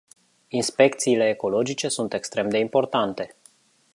[0.47, 3.35] Inspecțiile ecologice sunt extrem de importante.